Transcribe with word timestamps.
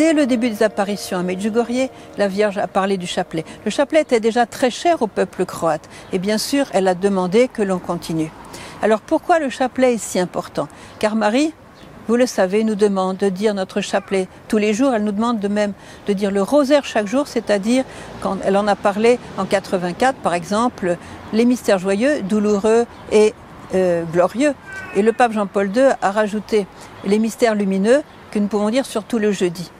Dès 0.00 0.12
le 0.12 0.26
début 0.26 0.48
des 0.48 0.62
apparitions 0.62 1.18
à 1.18 1.22
Medjugorje, 1.22 1.88
la 2.16 2.28
Vierge 2.28 2.58
a 2.58 2.66
parlé 2.66 2.96
du 2.96 3.06
chapelet. 3.06 3.44
Le 3.64 3.70
chapelet 3.70 4.02
était 4.02 4.20
déjà 4.20 4.46
très 4.46 4.70
cher 4.70 5.02
au 5.02 5.06
peuple 5.08 5.44
croate 5.44 5.88
et 6.12 6.18
bien 6.18 6.38
sûr, 6.38 6.66
elle 6.72 6.88
a 6.88 6.94
demandé 6.94 7.48
que 7.48 7.62
l'on 7.62 7.78
continue. 7.78 8.30
Alors 8.82 9.00
pourquoi 9.00 9.38
le 9.40 9.50
chapelet 9.50 9.94
est 9.94 9.98
si 9.98 10.18
important? 10.18 10.68
Car 11.00 11.16
Marie, 11.16 11.52
vous 12.10 12.16
le 12.16 12.26
savez, 12.26 12.64
nous 12.64 12.74
demande 12.74 13.18
de 13.18 13.28
dire 13.28 13.54
notre 13.54 13.80
chapelet 13.80 14.26
tous 14.48 14.58
les 14.58 14.74
jours. 14.74 14.92
Elle 14.92 15.04
nous 15.04 15.12
demande 15.12 15.38
de 15.38 15.46
même 15.46 15.74
de 16.08 16.12
dire 16.12 16.32
le 16.32 16.42
rosaire 16.42 16.84
chaque 16.84 17.06
jour, 17.06 17.28
c'est-à-dire 17.28 17.84
quand 18.20 18.38
elle 18.42 18.56
en 18.56 18.66
a 18.66 18.74
parlé 18.74 19.20
en 19.38 19.44
84, 19.44 20.18
par 20.18 20.34
exemple, 20.34 20.96
les 21.32 21.44
mystères 21.44 21.78
joyeux, 21.78 22.20
douloureux 22.22 22.86
et 23.12 23.32
euh, 23.76 24.02
glorieux. 24.12 24.54
Et 24.96 25.02
le 25.02 25.12
pape 25.12 25.30
Jean-Paul 25.30 25.70
II 25.72 25.84
a 26.02 26.10
rajouté 26.10 26.66
les 27.04 27.20
mystères 27.20 27.54
lumineux 27.54 28.02
que 28.32 28.40
nous 28.40 28.48
pouvons 28.48 28.70
dire 28.70 28.86
surtout 28.86 29.18
le 29.18 29.30
jeudi. 29.30 29.70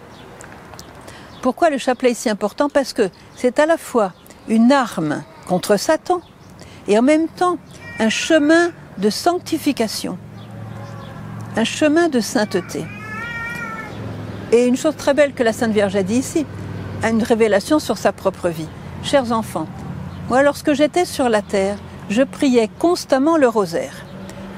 Pourquoi 1.42 1.68
le 1.68 1.78
chapelet 1.78 2.12
est 2.12 2.14
si 2.14 2.30
important? 2.30 2.68
Parce 2.68 2.92
que 2.92 3.10
c'est 3.34 3.58
à 3.58 3.66
la 3.66 3.76
fois 3.76 4.12
une 4.46 4.70
arme 4.70 5.24
contre 5.48 5.76
Satan 5.76 6.20
et 6.86 6.96
en 6.96 7.02
même 7.02 7.26
temps 7.26 7.58
un 7.98 8.08
chemin 8.08 8.70
de 8.98 9.10
sanctification, 9.10 10.16
un 11.56 11.64
chemin 11.64 12.08
de 12.08 12.20
sainteté. 12.20 12.84
Et 14.52 14.66
une 14.66 14.76
chose 14.76 14.96
très 14.96 15.14
belle 15.14 15.32
que 15.32 15.42
la 15.42 15.52
Sainte 15.52 15.72
Vierge 15.72 15.96
a 15.96 16.02
dit 16.02 16.16
ici, 16.16 16.46
une 17.02 17.22
révélation 17.22 17.78
sur 17.78 17.98
sa 17.98 18.12
propre 18.12 18.48
vie. 18.48 18.68
Chers 19.02 19.32
enfants, 19.32 19.66
moi 20.28 20.42
lorsque 20.42 20.72
j'étais 20.74 21.04
sur 21.04 21.28
la 21.28 21.42
terre, 21.42 21.76
je 22.08 22.22
priais 22.22 22.68
constamment 22.78 23.36
le 23.36 23.48
rosaire. 23.48 24.04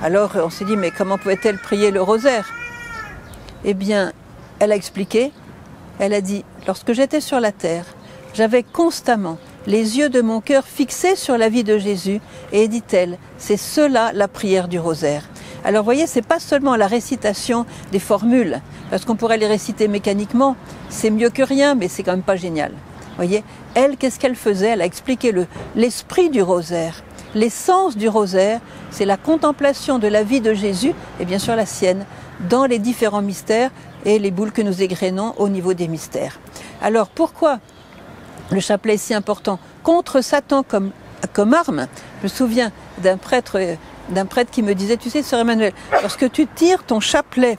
Alors 0.03 0.33
on 0.37 0.51
s'est 0.51 0.65
dit, 0.65 0.77
mais 0.77 0.91
comment 0.91 1.19
pouvait-elle 1.19 1.59
prier 1.59 1.91
le 1.91 2.03
rosaire? 2.03 2.53
Eh 3.65 3.75
bien, 3.75 4.13
elle 4.59 4.73
a 4.73 4.77
expliqué, 4.77 5.33
elle 5.99 6.13
a 6.13 6.21
dit, 6.21 6.45
lorsque 6.67 6.93
j'étais 6.93 7.21
sur 7.21 7.41
la 7.41 7.53
terre, 7.53 7.85
j'avais 8.35 8.63
constamment 8.63 9.39
les 9.67 9.99
yeux 9.99 10.09
de 10.09 10.21
mon 10.21 10.41
cœur 10.41 10.65
fixés 10.65 11.17
sur 11.17 11.39
la 11.39 11.49
vie 11.49 11.65
de 11.65 11.79
Jésus, 11.79 12.21
et 12.53 12.67
dit-elle, 12.67 13.19
c'est 13.39 13.57
cela 13.57 14.13
la 14.13 14.27
prière 14.27 14.69
du 14.69 14.79
rosaire. 14.79 15.23
Alors 15.65 15.85
voyez, 15.85 16.07
c'est 16.07 16.27
pas 16.27 16.41
seulement 16.41 16.75
la 16.77 16.87
récitation 16.87 17.67
des 17.93 18.01
formules, 18.01 18.61
parce 18.91 19.05
qu'on 19.05 19.17
pourrait 19.17 19.39
les 19.39 19.47
réciter 19.47 19.87
mécaniquement, 19.87 20.57
c'est 20.89 21.11
mieux 21.11 21.31
que 21.31 21.43
rien, 21.43 21.75
mais 21.75 21.89
c'est 21.89 22.03
quand 22.03 22.13
même 22.13 22.23
pas 22.23 22.37
génial. 22.37 22.73
Voyez, 23.17 23.45
elle, 23.75 23.97
qu'est-ce 23.97 24.19
qu'elle 24.19 24.35
faisait? 24.35 24.69
Elle 24.69 24.83
a 24.83 24.87
expliqué 24.87 25.33
le 25.33 25.47
l'esprit 25.77 26.31
du 26.31 26.43
rosaire. 26.43 27.03
L'essence 27.35 27.97
du 27.97 28.09
rosaire, 28.09 28.61
c'est 28.91 29.05
la 29.05 29.17
contemplation 29.17 29.99
de 29.99 30.09
la 30.09 30.23
vie 30.23 30.41
de 30.41 30.53
Jésus, 30.53 30.95
et 31.21 31.25
bien 31.25 31.39
sûr 31.39 31.57
la 31.57 31.67
sienne, 31.67 32.05
dans 32.49 32.65
les 32.65 32.79
différents 32.79 33.23
mystères 33.23 33.71
et 34.05 34.19
les 34.19 34.31
boules 34.31 34.53
que 34.53 34.63
nous 34.63 34.83
égrénons 34.83 35.35
au 35.39 35.49
niveau 35.49 35.75
des 35.75 35.89
mystères. 35.89 36.41
Alors 36.83 37.09
pourquoi 37.09 37.61
le 38.51 38.61
chapelet 38.61 38.95
est 38.95 38.99
si 38.99 39.15
important? 39.15 39.59
Contre 39.83 40.21
Satan 40.21 40.63
comme, 40.63 40.91
comme 41.33 41.55
arme 41.55 41.87
Je 42.19 42.25
me 42.25 42.29
souviens 42.29 42.73
d'un 42.99 43.17
prêtre, 43.17 43.59
d'un 44.09 44.27
prêtre 44.27 44.51
qui 44.51 44.63
me 44.63 44.75
disait, 44.75 44.97
tu 44.97 45.11
sais, 45.11 45.23
Sœur 45.23 45.41
Emmanuel, 45.41 45.73
lorsque 46.03 46.31
tu 46.31 46.47
tires 46.47 46.85
ton 46.85 47.01
chapelet 47.01 47.59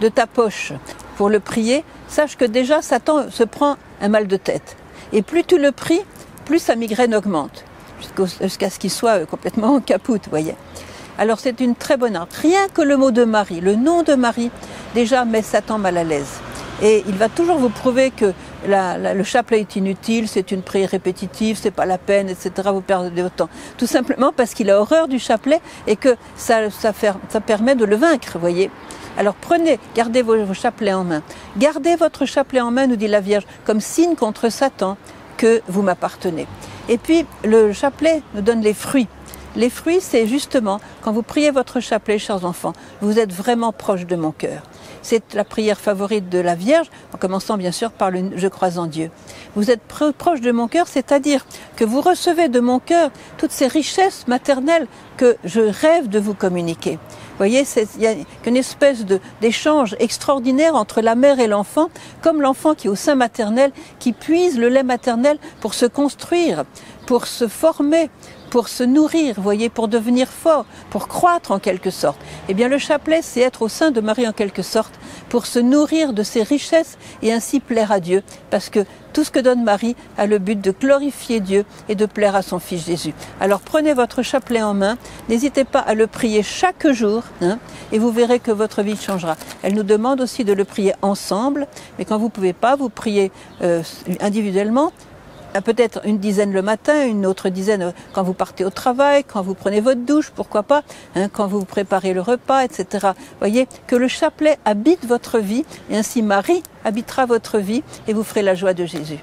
de 0.00 0.08
ta 0.08 0.26
poche 0.26 0.72
pour 1.16 1.28
le 1.28 1.40
prier, 1.40 1.84
sache 2.08 2.36
que 2.36 2.44
déjà 2.44 2.82
Satan 2.82 3.30
se 3.30 3.44
prend 3.44 3.76
un 4.00 4.08
mal 4.08 4.26
de 4.26 4.36
tête. 4.36 4.76
Et 5.12 5.22
plus 5.22 5.44
tu 5.44 5.58
le 5.58 5.72
pries, 5.72 6.02
plus 6.44 6.58
sa 6.58 6.74
migraine 6.74 7.14
augmente, 7.14 7.64
jusqu'à 8.40 8.70
ce 8.70 8.78
qu'il 8.78 8.90
soit 8.90 9.26
complètement 9.26 9.74
en 9.74 9.80
capoute, 9.80 10.22
voyez. 10.28 10.54
Alors 11.18 11.38
c'est 11.38 11.60
une 11.60 11.76
très 11.76 11.96
bonne 11.96 12.16
arme. 12.16 12.28
Rien 12.40 12.68
que 12.72 12.82
le 12.82 12.96
mot 12.96 13.10
de 13.10 13.24
Marie, 13.24 13.60
le 13.60 13.76
nom 13.76 14.02
de 14.02 14.14
Marie, 14.14 14.50
déjà 14.94 15.24
met 15.24 15.42
Satan 15.42 15.78
mal 15.78 15.98
à 15.98 16.04
l'aise. 16.04 16.40
Et 16.82 17.04
il 17.06 17.14
va 17.14 17.28
toujours 17.28 17.58
vous 17.58 17.68
prouver 17.68 18.10
que 18.10 18.32
le 18.66 19.22
chapelet 19.22 19.60
est 19.60 19.76
inutile, 19.76 20.28
c'est 20.28 20.52
une 20.52 20.62
prière 20.62 20.90
répétitive, 20.90 21.58
c'est 21.60 21.70
pas 21.70 21.86
la 21.86 21.98
peine, 21.98 22.28
etc. 22.28 22.50
Vous 22.72 22.80
perdez 22.80 23.22
votre 23.22 23.34
temps. 23.34 23.48
Tout 23.78 23.86
simplement 23.86 24.32
parce 24.36 24.54
qu'il 24.54 24.70
a 24.70 24.80
horreur 24.80 25.08
du 25.08 25.18
chapelet 25.18 25.60
et 25.86 25.96
que 25.96 26.16
ça, 26.36 26.70
ça, 26.70 26.92
permet 27.40 27.74
de 27.74 27.84
le 27.84 27.96
vaincre, 27.96 28.38
voyez. 28.38 28.70
Alors 29.18 29.34
prenez, 29.34 29.78
gardez 29.94 30.22
vos, 30.22 30.44
vos 30.44 30.54
chapelets 30.54 30.94
en 30.94 31.04
main. 31.04 31.22
Gardez 31.58 31.96
votre 31.96 32.24
chapelet 32.24 32.60
en 32.60 32.70
main, 32.70 32.86
nous 32.86 32.96
dit 32.96 33.08
la 33.08 33.20
Vierge, 33.20 33.46
comme 33.64 33.80
signe 33.80 34.14
contre 34.14 34.48
Satan 34.48 34.96
que 35.36 35.60
vous 35.68 35.82
m'appartenez. 35.82 36.46
Et 36.88 36.98
puis 36.98 37.26
le 37.44 37.72
chapelet 37.72 38.22
nous 38.34 38.42
donne 38.42 38.60
les 38.60 38.74
fruits. 38.74 39.08
Les 39.54 39.68
fruits, 39.68 40.00
c'est 40.00 40.26
justement 40.26 40.80
quand 41.02 41.12
vous 41.12 41.22
priez 41.22 41.50
votre 41.50 41.80
chapelet, 41.80 42.18
chers 42.18 42.44
enfants, 42.44 42.72
vous 43.02 43.18
êtes 43.18 43.32
vraiment 43.32 43.72
proche 43.72 44.06
de 44.06 44.16
mon 44.16 44.30
cœur. 44.30 44.62
C'est 45.02 45.34
la 45.34 45.44
prière 45.44 45.78
favorite 45.78 46.28
de 46.28 46.38
la 46.38 46.54
Vierge, 46.54 46.90
en 47.12 47.18
commençant 47.18 47.56
bien 47.56 47.72
sûr 47.72 47.90
par 47.90 48.10
le 48.10 48.30
Je 48.36 48.48
crois 48.48 48.78
en 48.78 48.86
Dieu. 48.86 49.10
Vous 49.56 49.70
êtes 49.70 49.82
proche 49.82 50.40
de 50.40 50.52
mon 50.52 50.68
cœur, 50.68 50.86
c'est-à-dire 50.88 51.44
que 51.76 51.84
vous 51.84 52.00
recevez 52.00 52.48
de 52.48 52.60
mon 52.60 52.78
cœur 52.78 53.10
toutes 53.36 53.50
ces 53.50 53.66
richesses 53.66 54.26
maternelles 54.28 54.86
que 55.16 55.36
je 55.44 55.60
rêve 55.60 56.08
de 56.08 56.18
vous 56.18 56.34
communiquer. 56.34 56.92
Vous 56.92 57.38
voyez, 57.38 57.64
il 57.96 58.02
y 58.02 58.06
a 58.06 58.14
une 58.46 58.56
espèce 58.56 59.04
d'échange 59.40 59.96
extraordinaire 59.98 60.76
entre 60.76 61.00
la 61.00 61.14
mère 61.14 61.40
et 61.40 61.48
l'enfant, 61.48 61.88
comme 62.20 62.40
l'enfant 62.40 62.74
qui 62.74 62.86
est 62.86 62.90
au 62.90 62.94
sein 62.94 63.14
maternel, 63.14 63.72
qui 63.98 64.12
puise 64.12 64.58
le 64.58 64.68
lait 64.68 64.82
maternel 64.82 65.38
pour 65.60 65.74
se 65.74 65.86
construire, 65.86 66.64
pour 67.06 67.26
se 67.26 67.48
former, 67.48 68.10
pour 68.50 68.68
se 68.68 68.84
nourrir, 68.84 69.36
voyez, 69.38 69.70
pour 69.70 69.88
devenir 69.88 70.28
fort, 70.28 70.66
pour 70.90 71.08
croître 71.08 71.52
en 71.52 71.58
quelque 71.58 71.90
sorte. 71.90 72.18
Eh 72.50 72.54
bien, 72.54 72.68
le 72.68 72.76
chapelet, 72.76 73.20
c'est 73.22 73.40
être 73.40 73.62
au 73.62 73.68
sein 73.68 73.90
de 73.90 74.00
Marie 74.02 74.28
en 74.28 74.32
quelque 74.32 74.60
sorte, 74.60 74.92
pour 75.30 75.46
se 75.46 75.58
nourrir 75.58 76.12
de 76.12 76.22
ses 76.22 76.42
richesses 76.42 76.98
et 77.22 77.32
ainsi 77.32 77.60
plaire 77.60 77.90
à 77.90 77.98
Dieu, 77.98 78.22
parce 78.50 78.68
que 78.68 78.84
tout 79.14 79.24
ce 79.24 79.30
que 79.30 79.40
donne 79.40 79.64
Marie 79.64 79.96
a 80.18 80.26
le 80.26 80.38
but 80.38 80.60
de 80.60 80.70
glorifier 80.70 81.40
Dieu 81.40 81.64
et 81.88 81.94
de 81.94 82.04
plaire 82.04 82.36
à 82.36 82.42
son 82.42 82.58
Fils 82.58 82.84
Jésus. 82.84 83.14
Alors 83.40 83.60
prenez 83.60 83.94
votre 83.94 84.22
chapelet 84.22 84.62
en 84.62 84.74
main, 84.74 84.98
n'hésitez 85.30 85.64
pas 85.64 85.80
à 85.80 85.94
le 85.94 86.06
prier 86.06 86.42
chaque 86.42 86.90
jour, 86.90 87.22
hein, 87.40 87.58
et 87.90 87.98
vous 87.98 88.10
verrez 88.10 88.38
que 88.38 88.50
votre 88.50 88.82
vie 88.82 88.96
changera. 88.96 89.36
Elle 89.62 89.74
nous 89.74 89.82
demande 89.82 90.20
aussi 90.20 90.44
de 90.44 90.52
le 90.52 90.64
prier 90.64 90.92
ensemble, 91.00 91.66
mais 91.98 92.04
quand 92.04 92.18
vous 92.18 92.26
ne 92.26 92.30
pouvez 92.30 92.52
pas, 92.52 92.76
vous 92.76 92.90
priez 92.90 93.32
euh, 93.62 93.82
individuellement, 94.20 94.92
peut-être 95.60 96.00
une 96.06 96.18
dizaine 96.18 96.52
le 96.52 96.62
matin, 96.62 97.06
une 97.06 97.26
autre 97.26 97.48
dizaine 97.48 97.82
euh, 97.82 97.90
quand 98.12 98.22
vous 98.22 98.34
partez 98.34 98.64
au 98.64 98.70
travail, 98.70 99.24
quand 99.24 99.42
vous 99.42 99.54
prenez 99.54 99.80
votre 99.80 100.00
douche, 100.00 100.30
pourquoi 100.30 100.62
pas, 100.62 100.82
hein, 101.14 101.28
quand 101.28 101.46
vous 101.46 101.64
préparez 101.64 102.14
le 102.14 102.20
repas, 102.20 102.64
etc. 102.64 103.08
Voyez 103.38 103.68
que 103.86 103.96
le 103.96 104.08
chapelet 104.08 104.58
habite 104.64 105.04
votre 105.04 105.38
vie 105.38 105.64
et 105.90 105.96
ainsi 105.96 106.22
Marie 106.22 106.62
habitera 106.84 107.26
votre 107.26 107.58
vie 107.58 107.82
et 108.08 108.12
vous 108.12 108.24
ferez 108.24 108.42
la 108.42 108.54
joie 108.54 108.74
de 108.74 108.84
Jésus. 108.84 109.18